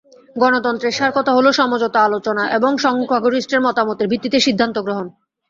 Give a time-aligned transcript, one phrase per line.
[0.35, 5.07] গণতন্ত্রের সার কথা হলো সমঝোতা, আলোচনা এবং সংখ্যাগরিষ্ঠের মতামতের ভিত্তিতে সিদ্ধান্ত গ্রহণ।